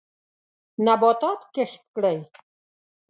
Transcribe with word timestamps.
نباتات 0.85 1.41
کښت 1.53 1.83
کړئ. 1.95 2.17